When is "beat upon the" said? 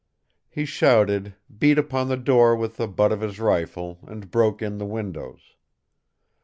1.59-2.17